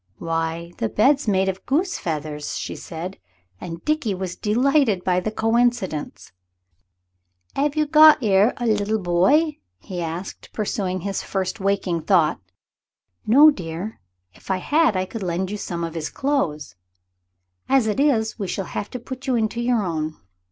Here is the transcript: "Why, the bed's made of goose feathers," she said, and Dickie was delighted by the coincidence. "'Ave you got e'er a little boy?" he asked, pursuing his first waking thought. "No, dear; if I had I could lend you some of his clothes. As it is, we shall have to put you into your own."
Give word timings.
"Why, 0.17 0.71
the 0.79 0.89
bed's 0.89 1.27
made 1.27 1.47
of 1.47 1.63
goose 1.67 1.99
feathers," 1.99 2.57
she 2.57 2.75
said, 2.75 3.19
and 3.59 3.85
Dickie 3.85 4.15
was 4.15 4.35
delighted 4.35 5.03
by 5.03 5.19
the 5.19 5.29
coincidence. 5.31 6.31
"'Ave 7.55 7.79
you 7.79 7.85
got 7.85 8.23
e'er 8.23 8.51
a 8.57 8.65
little 8.65 8.97
boy?" 8.97 9.59
he 9.77 10.01
asked, 10.01 10.49
pursuing 10.53 11.01
his 11.01 11.21
first 11.21 11.59
waking 11.59 12.01
thought. 12.01 12.39
"No, 13.27 13.51
dear; 13.51 13.99
if 14.33 14.49
I 14.49 14.57
had 14.57 14.97
I 14.97 15.05
could 15.05 15.21
lend 15.21 15.51
you 15.51 15.57
some 15.57 15.83
of 15.83 15.93
his 15.93 16.09
clothes. 16.09 16.73
As 17.69 17.85
it 17.85 17.99
is, 17.99 18.39
we 18.39 18.47
shall 18.47 18.65
have 18.65 18.89
to 18.89 18.99
put 18.99 19.27
you 19.27 19.35
into 19.35 19.61
your 19.61 19.83
own." 19.83 20.15